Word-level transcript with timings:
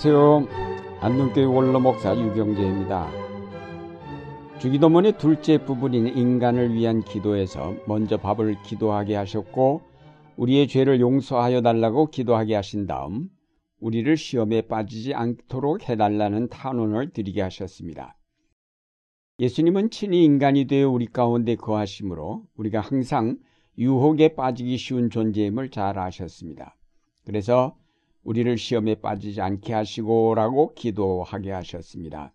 안녕하세요. 0.00 0.46
안동교회 1.00 1.44
원로 1.44 1.80
목사 1.80 2.16
유경재입니다. 2.16 3.10
주기도문의 4.60 5.18
둘째 5.18 5.58
부분인 5.58 6.06
인간을 6.06 6.72
위한 6.72 7.02
기도에서 7.02 7.74
먼저 7.84 8.16
밥을 8.16 8.62
기도하게 8.62 9.16
하셨고 9.16 9.82
우리의 10.36 10.68
죄를 10.68 11.00
용서하여 11.00 11.62
달라고 11.62 12.10
기도하게 12.10 12.54
하신 12.54 12.86
다음 12.86 13.28
우리를 13.80 14.16
시험에 14.16 14.62
빠지지 14.62 15.14
않도록 15.14 15.88
해달라는 15.88 16.48
탄원을 16.48 17.10
드리게 17.10 17.42
하셨습니다. 17.42 18.16
예수님은 19.40 19.90
친히 19.90 20.24
인간이 20.24 20.66
되어 20.66 20.90
우리 20.90 21.06
가운데 21.06 21.56
거하심으로 21.56 22.44
우리가 22.56 22.80
항상 22.80 23.36
유혹에 23.76 24.36
빠지기 24.36 24.76
쉬운 24.76 25.10
존재임을 25.10 25.70
잘 25.70 25.98
아셨습니다. 25.98 26.76
그래서 27.24 27.74
우리를 28.28 28.58
시험에 28.58 28.96
빠지지 28.96 29.40
않게 29.40 29.72
하시고라고 29.72 30.74
기도하게 30.74 31.50
하셨습니다. 31.52 32.34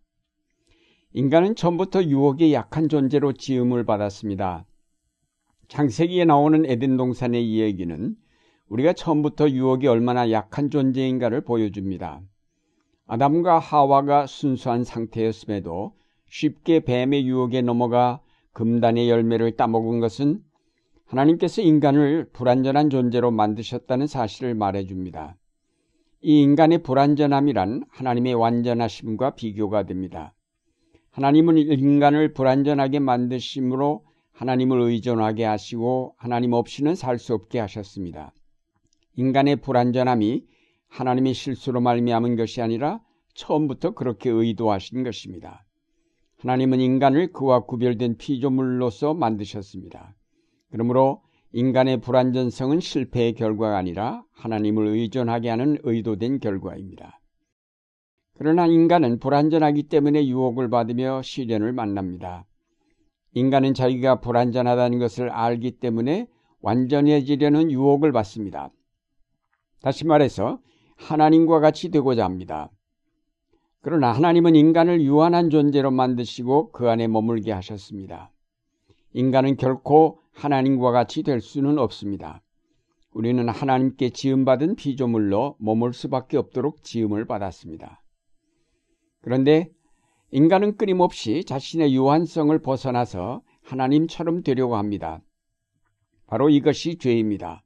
인간은 1.13 1.53
처음부터 1.53 2.05
유혹에 2.05 2.51
약한 2.51 2.89
존재로 2.89 3.34
지음을 3.34 3.85
받았습니다. 3.85 4.65
창세기에 5.67 6.25
나오는 6.25 6.65
에덴 6.65 6.98
동산의 6.98 7.48
이야기는 7.48 8.15
우리가 8.70 8.93
처음부터 8.93 9.51
유혹이 9.51 9.85
얼마나 9.85 10.31
약한 10.31 10.71
존재인가를 10.71 11.41
보여줍니다. 11.41 12.21
아담과 13.05 13.59
하와가 13.59 14.25
순수한 14.25 14.84
상태였음에도 14.84 15.93
쉽게 16.27 16.79
뱀의 16.79 17.27
유혹에 17.27 17.62
넘어가 17.62 18.20
금단의 18.53 19.12
열매를 19.12 19.57
따먹은 19.57 19.99
것은 19.99 20.41
하나님께서 21.05 21.62
인간을 21.62 22.29
불완전한 22.34 22.90
존재로 22.90 23.29
만드셨다는 23.29 24.07
사실을 24.07 24.55
말해줍니다. 24.55 25.37
이 26.26 26.41
인간의 26.41 26.84
불완전함이란 26.84 27.84
하나님의 27.90 28.34
완전하심과 28.35 29.32
비교가 29.32 29.84
됩니다. 29.84 30.34
하나님은 31.12 31.57
인간을 31.57 32.34
불완전하게 32.34 32.99
만드심으로 32.99 34.05
하나님을 34.32 34.80
의존하게 34.80 35.43
하시고 35.43 36.15
하나님 36.18 36.54
없이는 36.54 36.96
살 36.96 37.20
수 37.20 37.34
없게 37.34 37.60
하셨습니다. 37.60 38.34
인간의 39.18 39.57
불완전함이 39.57 40.46
하나님의 40.88 41.34
실수로 41.34 41.82
말미암은 41.82 42.37
것이 42.37 42.62
아니라 42.62 43.02
처음부터 43.34 43.91
그렇게 43.91 44.30
의도하신 44.30 45.04
것입니다. 45.04 45.65
하나님은 46.37 46.80
인간을 46.80 47.34
그와 47.34 47.65
구별된 47.65 48.15
피조물로서 48.18 49.13
만드셨습니다. 49.13 50.15
그러므로 50.71 51.21
인간의 51.55 52.01
불완전성은 52.01 52.79
실패의 52.79 53.34
결과가 53.34 53.77
아니라 53.77 54.23
하나님을 54.32 54.87
의존하게 54.87 55.49
하는 55.49 55.77
의도된 55.84 56.40
결과입니다. 56.40 57.21
그러나 58.35 58.65
인간은 58.65 59.20
불완전하기 59.20 59.84
때문에 59.84 60.27
유혹을 60.27 60.71
받으며 60.71 61.21
시련을 61.21 61.71
만납니다. 61.71 62.46
인간은 63.34 63.76
자기가 63.76 64.19
불완전하다는 64.19 64.97
것을 64.97 65.29
알기 65.29 65.79
때문에 65.79 66.28
완전해지려는 66.62 67.72
유혹을 67.72 68.12
받습니다. 68.12 68.72
다시 69.84 70.07
말해서 70.07 70.59
하나님과 70.96 71.59
같이 71.59 71.90
되고자 71.91 72.25
합니다. 72.25 72.72
그러나 73.81 74.12
하나님은 74.12 74.56
인간을 74.56 75.03
유한한 75.03 75.51
존재로 75.51 75.91
만드시고 75.91 76.72
그 76.72 76.90
안에 76.90 77.07
머물게 77.07 77.51
하셨습니다. 77.51 78.32
인간은 79.13 79.57
결코 79.57 80.19
하나님과 80.33 80.91
같이 80.91 81.23
될 81.23 81.39
수는 81.39 81.78
없습니다. 81.78 82.41
우리는 83.12 83.47
하나님께 83.47 84.09
지음받은 84.09 84.75
피조물로 84.75 85.57
머물 85.59 85.94
수밖에 85.94 86.38
없도록 86.38 86.84
지음을 86.84 87.25
받았습니다. 87.25 88.02
그런데 89.22 89.69
인간은 90.31 90.78
끊임없이 90.78 91.44
자신의 91.44 91.96
유한성을 91.96 92.57
벗어나서 92.59 93.44
하나님처럼 93.62 94.41
되려고 94.41 94.75
합니다. 94.78 95.22
바로 96.25 96.50
이것이 96.50 96.97
죄입니다. 96.97 97.63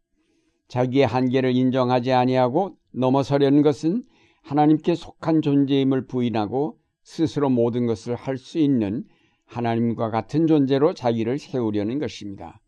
자기의 0.68 1.08
한계를 1.08 1.56
인정하지 1.56 2.12
아니하고 2.12 2.76
넘어서려는 2.92 3.62
것은 3.62 4.04
하나님께 4.42 4.96
속한 4.96 5.42
존재임을 5.42 6.08
부인하고 6.08 6.78
스스로 7.04 7.50
모든 7.50 7.86
것을 7.86 8.16
할 8.16 8.38
수 8.38 8.60
있는 8.60 9.06
하나님과 9.48 10.12
같은 10.12 10.46
존재로 10.46 10.94
자기를 10.94 11.40
세우려는 11.40 12.00
것입니다. 12.00 12.62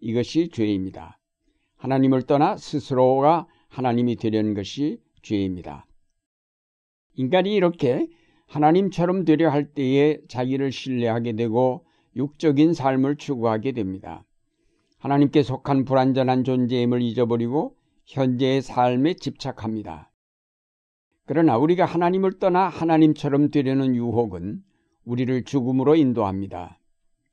이것이 0.00 0.48
죄입니다. 0.50 1.18
하나님을 1.76 2.22
떠나 2.22 2.56
스스로가 2.56 3.46
하나님이 3.68 4.16
되려는 4.16 4.54
것이 4.54 5.00
죄입니다. 5.22 5.86
인간이 7.14 7.54
이렇게 7.54 8.08
하나님처럼 8.46 9.24
되려 9.24 9.50
할 9.50 9.72
때에 9.72 10.18
자기를 10.28 10.70
신뢰하게 10.72 11.32
되고 11.32 11.84
육적인 12.16 12.74
삶을 12.74 13.16
추구하게 13.16 13.72
됩니다. 13.72 14.24
하나님께 14.98 15.42
속한 15.42 15.84
불완전한 15.84 16.44
존재임을 16.44 17.02
잊어버리고 17.02 17.76
현재의 18.06 18.62
삶에 18.62 19.14
집착합니다. 19.14 20.10
그러나 21.26 21.58
우리가 21.58 21.84
하나님을 21.84 22.38
떠나 22.38 22.68
하나님처럼 22.68 23.50
되려는 23.50 23.94
유혹은 23.94 24.62
우리를 25.08 25.44
죽음으로 25.44 25.96
인도합니다. 25.96 26.78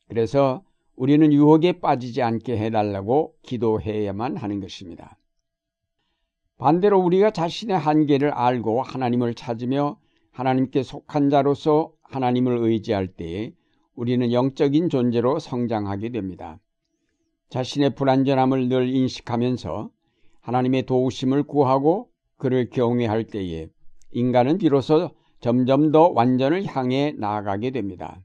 그래서 0.07 0.63
우리는 0.95 1.31
유혹에 1.33 1.73
빠지지 1.73 2.21
않게 2.21 2.57
해달라고 2.57 3.35
기도해야만 3.43 4.37
하는 4.37 4.61
것입니다. 4.61 5.17
반대로 6.57 6.99
우리가 7.01 7.31
자신의 7.31 7.77
한계를 7.77 8.31
알고 8.31 8.81
하나님을 8.81 9.33
찾으며 9.33 9.97
하나님께 10.31 10.83
속한 10.83 11.29
자로서 11.29 11.91
하나님을 12.03 12.57
의지할 12.59 13.07
때에 13.07 13.51
우리는 13.93 14.31
영적인 14.31 14.87
존재로 14.87 15.39
성장하게 15.39 16.09
됩니다. 16.09 16.59
자신의 17.49 17.95
불완전함을 17.95 18.69
늘 18.69 18.87
인식하면서 18.87 19.89
하나님의 20.39 20.83
도우심을 20.83 21.43
구하고 21.43 22.09
그를 22.37 22.69
경외할 22.69 23.25
때에 23.25 23.67
인간은 24.11 24.59
비로소 24.59 25.11
점점 25.45 25.91
더 25.91 26.09
완전을 26.09 26.65
향해 26.65 27.13
나아가게 27.19 27.69
됩니다. 27.69 28.19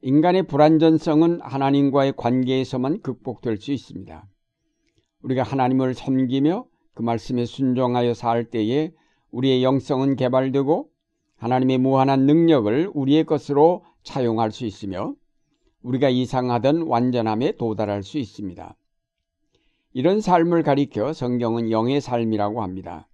인간의 0.00 0.44
불완전성은 0.44 1.42
하나님과의 1.42 2.14
관계에서만 2.16 3.02
극복될 3.02 3.58
수 3.58 3.70
있습니다. 3.70 4.26
우리가 5.20 5.42
하나님을 5.42 5.92
섬기며 5.92 6.64
그 6.94 7.02
말씀에 7.02 7.44
순종하여 7.44 8.14
살 8.14 8.44
때에 8.44 8.94
우리의 9.30 9.62
영성은 9.62 10.16
개발되고 10.16 10.88
하나님의 11.36 11.76
무한한 11.76 12.24
능력을 12.24 12.92
우리의 12.94 13.24
것으로 13.24 13.84
차용할 14.02 14.52
수 14.52 14.64
있으며 14.64 15.12
우리가 15.82 16.08
이상하던 16.08 16.86
완전함에 16.86 17.58
도달할 17.58 18.02
수 18.02 18.16
있습니다. 18.16 18.74
이런 19.92 20.22
삶을 20.22 20.62
가리켜 20.62 21.12
성경은 21.12 21.70
영의 21.70 22.00
삶이라고 22.00 22.62
합니다. 22.62 23.06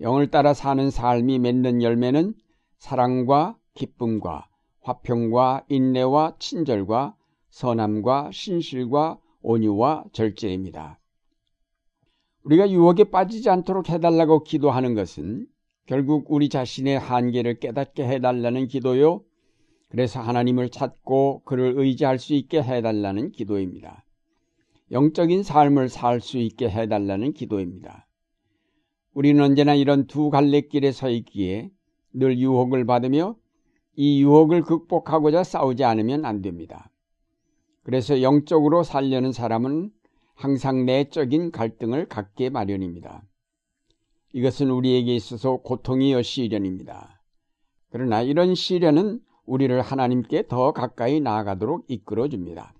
영을 0.00 0.30
따라 0.30 0.54
사는 0.54 0.90
삶이 0.90 1.38
맺는 1.38 1.82
열매는 1.82 2.34
사랑과 2.78 3.56
기쁨과 3.74 4.48
화평과 4.80 5.66
인내와 5.68 6.36
친절과 6.38 7.16
선함과 7.50 8.30
신실과 8.32 9.18
온유와 9.42 10.04
절제입니다. 10.12 10.98
우리가 12.44 12.70
유혹에 12.70 13.04
빠지지 13.04 13.50
않도록 13.50 13.88
해달라고 13.88 14.42
기도하는 14.42 14.94
것은 14.94 15.46
결국 15.86 16.26
우리 16.28 16.48
자신의 16.48 16.98
한계를 16.98 17.60
깨닫게 17.60 18.04
해달라는 18.04 18.66
기도요. 18.66 19.22
그래서 19.90 20.20
하나님을 20.20 20.70
찾고 20.70 21.42
그를 21.44 21.74
의지할 21.76 22.18
수 22.18 22.34
있게 22.34 22.62
해달라는 22.62 23.32
기도입니다. 23.32 24.04
영적인 24.90 25.42
삶을 25.42 25.88
살 25.88 26.20
수 26.20 26.38
있게 26.38 26.68
해달라는 26.68 27.32
기도입니다. 27.32 28.06
우리는 29.14 29.42
언제나 29.42 29.74
이런 29.74 30.06
두 30.06 30.30
갈래길에 30.30 30.92
서 30.92 31.10
있기에 31.10 31.70
늘 32.12 32.38
유혹을 32.38 32.86
받으며 32.86 33.36
이 33.94 34.22
유혹을 34.22 34.62
극복하고자 34.62 35.44
싸우지 35.44 35.84
않으면 35.84 36.24
안 36.24 36.40
됩니다. 36.40 36.90
그래서 37.82 38.22
영적으로 38.22 38.82
살려는 38.82 39.32
사람은 39.32 39.90
항상 40.34 40.86
내적인 40.86 41.50
갈등을 41.50 42.06
갖게 42.06 42.48
마련입니다. 42.48 43.22
이것은 44.32 44.70
우리에게 44.70 45.14
있어서 45.14 45.58
고통이여 45.58 46.22
시련입니다. 46.22 47.20
그러나 47.90 48.22
이런 48.22 48.54
시련은 48.54 49.20
우리를 49.44 49.78
하나님께 49.82 50.46
더 50.48 50.72
가까이 50.72 51.20
나아가도록 51.20 51.84
이끌어 51.88 52.28
줍니다. 52.28 52.72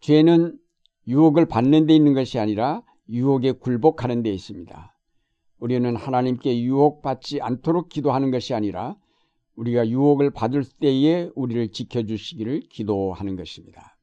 죄는 0.00 0.58
유혹을 1.06 1.46
받는 1.46 1.86
데 1.86 1.94
있는 1.94 2.14
것이 2.14 2.38
아니라 2.38 2.82
유혹에 3.10 3.52
굴복하는 3.52 4.22
데 4.22 4.30
있습니다. 4.30 4.97
우리는 5.58 5.96
하나님께 5.96 6.62
유혹받지 6.62 7.40
않도록 7.40 7.88
기도하는 7.88 8.30
것이 8.30 8.54
아니라 8.54 8.96
우리가 9.56 9.88
유혹을 9.88 10.30
받을 10.30 10.64
때에 10.64 11.30
우리를 11.34 11.72
지켜주시기를 11.72 12.68
기도하는 12.70 13.36
것입니다. 13.36 13.96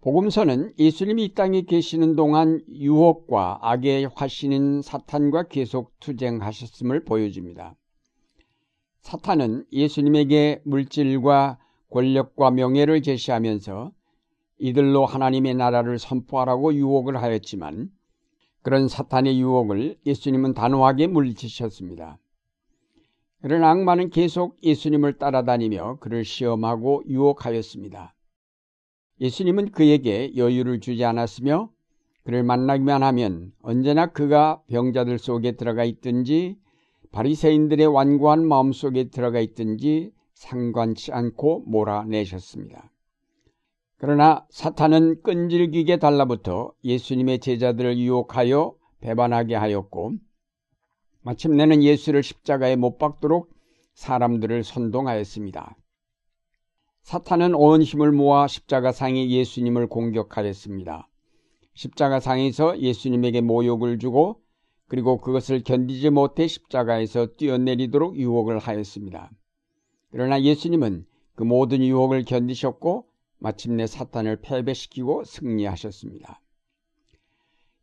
복음서는 0.00 0.72
예수님이 0.78 1.24
이 1.24 1.34
땅에 1.34 1.62
계시는 1.62 2.14
동안 2.14 2.62
유혹과 2.68 3.58
악의 3.62 4.10
화신인 4.14 4.80
사탄과 4.80 5.48
계속 5.48 5.98
투쟁하셨음을 5.98 7.04
보여줍니다. 7.04 7.74
사탄은 9.00 9.66
예수님에게 9.72 10.62
물질과 10.64 11.58
권력과 11.90 12.52
명예를 12.52 13.02
제시하면서 13.02 13.90
이들로 14.58 15.06
하나님의 15.06 15.54
나라를 15.54 15.98
선포하라고 15.98 16.74
유혹을 16.74 17.20
하였지만 17.20 17.90
그런 18.66 18.88
사탄의 18.88 19.40
유혹을 19.40 19.96
예수님은 20.04 20.54
단호하게 20.54 21.06
물리치셨습니다. 21.06 22.18
그러나 23.40 23.70
악마는 23.70 24.10
계속 24.10 24.56
예수님을 24.60 25.18
따라다니며 25.18 25.98
그를 26.00 26.24
시험하고 26.24 27.04
유혹하였습니다. 27.06 28.12
예수님은 29.20 29.70
그에게 29.70 30.32
여유를 30.34 30.80
주지 30.80 31.04
않았으며 31.04 31.70
그를 32.24 32.42
만나기만 32.42 33.04
하면 33.04 33.52
언제나 33.62 34.06
그가 34.06 34.60
병자들 34.66 35.20
속에 35.20 35.52
들어가 35.52 35.84
있든지 35.84 36.56
바리새인들의 37.12 37.86
완고한 37.86 38.44
마음 38.48 38.72
속에 38.72 39.10
들어가 39.10 39.38
있든지 39.38 40.10
상관치 40.34 41.12
않고 41.12 41.62
몰아내셨습니다. 41.68 42.90
그러나 43.98 44.46
사탄은 44.50 45.22
끈질기게 45.22 45.96
달라붙어 45.96 46.72
예수님의 46.84 47.38
제자들을 47.38 47.96
유혹하여 47.98 48.74
배반하게 49.00 49.54
하였고 49.54 50.12
마침내는 51.22 51.82
예수를 51.82 52.22
십자가에 52.22 52.76
못 52.76 52.98
박도록 52.98 53.50
사람들을 53.94 54.64
선동하였습니다. 54.64 55.76
사탄은 57.02 57.54
온 57.54 57.82
힘을 57.82 58.12
모아 58.12 58.46
십자가상에 58.46 59.30
예수님을 59.30 59.86
공격하였습니다. 59.86 61.08
십자가상에서 61.74 62.80
예수님에게 62.80 63.40
모욕을 63.40 63.98
주고 63.98 64.42
그리고 64.88 65.18
그것을 65.18 65.62
견디지 65.62 66.10
못해 66.10 66.46
십자가에서 66.46 67.28
뛰어내리도록 67.36 68.16
유혹을 68.16 68.58
하였습니다. 68.58 69.30
그러나 70.10 70.42
예수님은 70.42 71.06
그 71.34 71.44
모든 71.44 71.82
유혹을 71.82 72.24
견디셨고 72.24 73.06
마침내 73.38 73.86
사탄을 73.86 74.40
패배시키고 74.40 75.24
승리하셨습니다. 75.24 76.40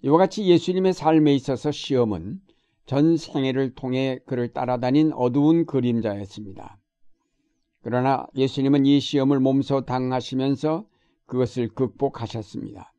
이와 0.04 0.18
같이 0.18 0.46
예수님의 0.46 0.94
삶에 0.94 1.34
있어서 1.36 1.72
시험은 1.72 2.42
전 2.86 3.16
생애를 3.16 3.76
통해 3.76 4.20
그를 4.26 4.52
따라다닌 4.52 5.14
어두운 5.14 5.66
그림자였습니다. 5.66 6.80
그러나 7.82 8.28
예수님은 8.36 8.86
이 8.86 9.00
시험을 9.00 9.40
몸소 9.40 9.86
당하시면서 9.86 10.86
그것을 11.26 11.70
극복하셨습니다. 11.70 12.94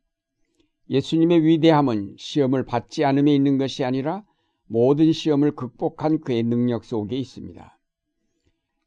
예수님의 0.89 1.43
위대함은 1.43 2.15
시험을 2.17 2.65
받지 2.65 3.05
않음에 3.05 3.33
있는 3.33 3.57
것이 3.57 3.83
아니라 3.83 4.23
모든 4.67 5.11
시험을 5.11 5.51
극복한 5.55 6.19
그의 6.19 6.43
능력 6.43 6.85
속에 6.85 7.17
있습니다. 7.17 7.74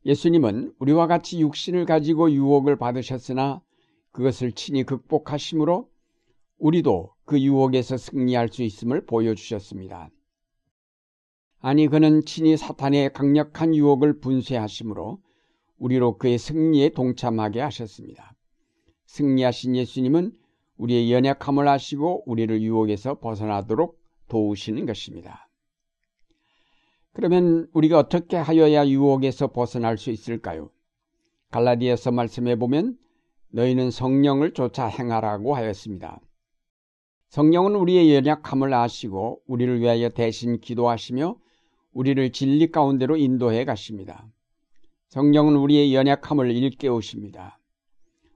예수님은 0.05 0.75
우리와 0.79 1.07
같이 1.07 1.41
육신을 1.41 1.85
가지고 1.85 2.31
유혹을 2.31 2.77
받으셨으나 2.77 3.63
그것을 4.13 4.53
친히 4.53 4.85
극복하심으로 4.85 5.89
우리도 6.59 7.13
그 7.25 7.41
유혹에서 7.41 7.97
승리할 7.97 8.49
수 8.49 8.63
있음을 8.63 9.07
보여주셨습니다. 9.07 10.11
아니 11.61 11.89
그는 11.89 12.25
친히 12.25 12.57
사탄의 12.57 13.13
강력한 13.13 13.75
유혹을 13.75 14.21
분쇄하심으로 14.21 15.21
우리로 15.79 16.19
그의 16.19 16.39
승리에 16.39 16.91
동참하게 16.91 17.61
하셨습니다. 17.61 18.35
승리하신 19.07 19.77
예수님은 19.77 20.33
우리의 20.77 21.13
연약함을 21.13 21.67
아시고 21.67 22.25
우리를 22.27 22.63
유혹에서 22.63 23.19
벗어나도록 23.19 23.99
도우시는 24.29 24.87
것입니다. 24.87 25.48
그러면 27.13 27.69
우리가 27.73 27.99
어떻게 27.99 28.37
하여야 28.37 28.87
유혹에서 28.87 29.49
벗어날 29.53 29.99
수 29.99 30.11
있을까요? 30.11 30.71
갈라디아서 31.51 32.13
말씀해 32.13 32.57
보면 32.57 32.99
너희는 33.51 33.91
성령을 33.91 34.53
쫓아 34.53 34.87
행하라고 34.87 35.55
하였습니다. 35.55 36.21
성령은 37.31 37.75
우리의 37.75 38.15
연약함을 38.15 38.73
아시고 38.73 39.43
우리를 39.47 39.81
위하여 39.81 40.09
대신 40.09 40.61
기도하시며 40.61 41.37
우리를 41.93 42.33
진리 42.33 42.71
가운데로 42.71 43.17
인도해 43.17 43.65
가십니다. 43.65 44.27
성령은 45.09 45.57
우리의 45.57 45.95
연약함을 45.95 46.51
일깨우십니다. 46.51 47.59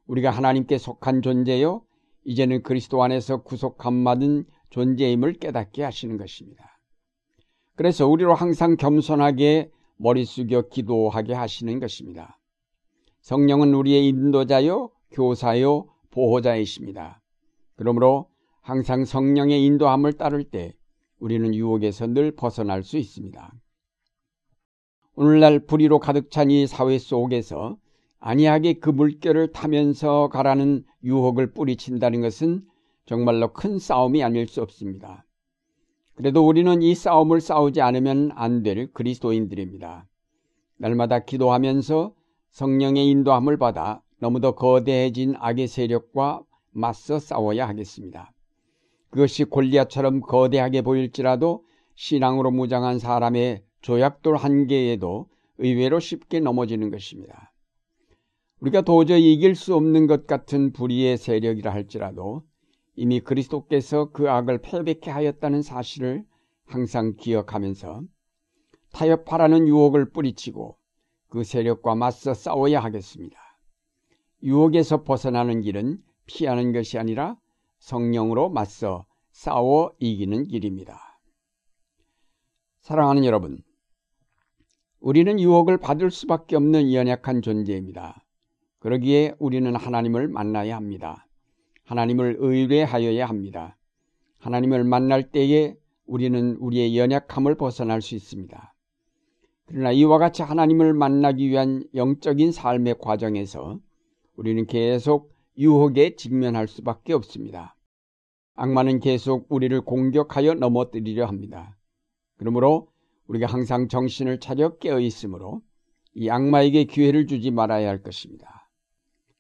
우리가 0.07 0.31
하나님께 0.31 0.79
속한 0.79 1.23
존재요, 1.23 1.85
이제는 2.25 2.63
그리스도 2.63 3.03
안에서 3.03 3.43
구속함 3.43 4.05
받은 4.05 4.45
존재임을 4.71 5.35
깨닫게 5.35 5.83
하시는 5.83 6.17
것입니다. 6.17 6.72
그래서 7.75 8.07
우리로 8.07 8.35
항상 8.35 8.77
겸손하게 8.77 9.71
머리 9.97 10.25
숙여 10.25 10.63
기도하게 10.63 11.35
하시는 11.35 11.81
것입니다. 11.81 12.39
성령은 13.21 13.73
우리의 13.75 14.09
인도자요, 14.09 14.91
교사요, 15.11 15.87
보호자이십니다. 16.11 17.23
그러므로 17.77 18.29
항상 18.61 19.05
성령의 19.05 19.65
인도함을 19.65 20.15
따를 20.15 20.45
때 20.45 20.75
우리는 21.19 21.55
유혹에서 21.55 22.07
늘 22.09 22.33
벗어날 22.33 22.83
수 22.83 22.99
있습니다. 22.99 23.53
오늘날 25.15 25.61
불의로 25.61 25.99
가득 25.99 26.31
찬 26.31 26.51
이 26.51 26.67
사회 26.67 26.99
속에서 26.99 27.77
안이하게 28.19 28.75
그 28.75 28.91
물결을 28.91 29.53
타면서 29.53 30.29
가라는 30.29 30.85
유혹을 31.05 31.53
뿌리친다는 31.53 32.21
것은 32.21 32.65
정말로 33.07 33.53
큰 33.53 33.79
싸움이 33.79 34.23
아닐 34.23 34.47
수 34.47 34.63
없습니다. 34.63 35.25
그래도 36.23 36.47
우리는 36.47 36.83
이 36.83 36.95
싸움을 36.95 37.41
싸우지 37.41 37.81
않으면 37.81 38.31
안 38.37 38.63
될 38.63 38.93
그리스도인들입니다. 38.93 40.07
날마다 40.79 41.19
기도하면서 41.19 42.15
성령의 42.53 43.09
인도함을 43.09 43.57
받아 43.57 44.05
너무도 44.21 44.55
거대해진 44.55 45.35
악의 45.37 45.67
세력과 45.67 46.45
맞서 46.71 47.19
싸워야 47.19 47.67
하겠습니다. 47.67 48.33
그것이 49.11 49.43
골리앗처럼 49.43 50.21
거대하게 50.21 50.83
보일지라도 50.83 51.65
신앙으로 51.97 52.53
무장한 52.53 53.01
사람의 53.01 53.65
조약돌 53.81 54.37
한 54.37 54.69
개에도 54.69 55.27
의외로 55.59 55.99
쉽게 55.99 56.39
넘어지는 56.39 56.93
것입니다. 56.93 57.53
우리가 58.61 58.83
도저히 58.83 59.33
이길 59.33 59.57
수 59.57 59.75
없는 59.75 60.07
것 60.07 60.29
같은 60.29 60.73
불의의 60.73 61.17
세력이라 61.17 61.73
할지라도 61.73 62.45
이미 62.95 63.21
그리스도께서 63.21 64.11
그 64.11 64.31
악을 64.31 64.59
패배케 64.59 65.11
하였다는 65.11 65.63
사실을 65.63 66.25
항상 66.67 67.15
기억하면서 67.17 68.03
타협하라는 68.93 69.67
유혹을 69.69 70.11
뿌리치고 70.11 70.77
그 71.29 71.45
세력과 71.45 71.95
맞서 71.95 72.35
싸워야 72.35 72.81
하겠습니다. 72.81 73.39
유혹에서 74.43 75.03
벗어나는 75.03 75.63
길은 75.63 76.03
피하는 76.27 76.73
것이 76.73 76.99
아니라 76.99 77.37
성령으로 77.79 78.51
맞서 78.51 79.07
싸워 79.31 79.95
이기는 79.99 80.45
길입니다. 80.45 81.21
사랑하는 82.81 83.25
여러분, 83.25 83.63
우리는 85.01 85.41
유혹을 85.41 85.79
받을 85.79 86.11
수밖에 86.11 86.57
없는 86.57 86.93
연약한 86.93 87.43
존재입니다. 87.43 88.25
그러기에 88.79 89.35
우리는 89.39 89.75
하나님을 89.75 90.29
만나야 90.29 90.77
합니다. 90.77 91.27
하나님을 91.93 92.37
의뢰하여야 92.39 93.27
합니다. 93.27 93.77
하나님을 94.39 94.83
만날 94.83 95.31
때에 95.31 95.77
우리는 96.07 96.57
우리의 96.57 96.97
연약함을 96.97 97.57
벗어날 97.57 98.01
수 98.01 98.15
있습니다. 98.15 98.75
그러나 99.67 99.93
이와 99.93 100.17
같이 100.17 100.43
하나님을 100.43 100.95
만나기 100.95 101.51
위한 101.51 101.85
영적인 101.95 102.51
삶의 102.51 102.97
과정에서 102.99 103.79
우리는 104.37 104.67
계속 104.67 105.35
유혹에 105.59 106.17
직면할 106.17 106.67
수밖에 106.67 107.13
없습니다. 107.13 107.77
악마는 108.55 109.01
계속 109.01 109.47
우리를 109.51 109.79
공격하여 109.83 110.55
넘어뜨리려 110.55 111.27
합니다. 111.27 111.77
그러므로 112.39 112.89
우리가 113.27 113.47
항상 113.47 113.89
정신을 113.89 114.41
차려 114.41 114.79
깨어 114.79 114.99
있으므로 114.99 115.61
이 116.15 116.31
악마에게 116.31 116.85
기회를 116.85 117.27
주지 117.27 117.51
말아야 117.51 117.87
할 117.89 118.03
것입니다. 118.03 118.62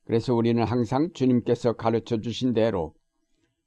그래서 0.05 0.35
우리는 0.35 0.63
항상 0.63 1.11
주님께서 1.13 1.75
가르쳐 1.75 2.21
주신 2.21 2.53
대로 2.53 2.95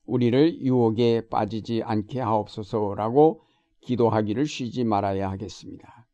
우리를 0.06 0.62
유혹에 0.62 1.28
빠지지 1.30 1.82
않게 1.84 2.20
하옵소서라고 2.20 3.42
기도하기를 3.82 4.46
쉬지 4.46 4.84
말아야 4.84 5.30
하겠습니다. 5.32 6.08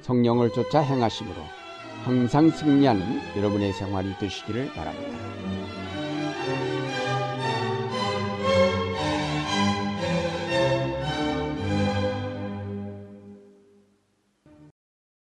성령을 0.00 0.52
쫓아 0.52 0.80
행하심으로 0.80 1.36
항상 2.04 2.50
승리하는 2.50 3.02
여러분의 3.36 3.72
생활이 3.72 4.16
되시기를 4.18 4.72
바랍니다. 4.74 5.55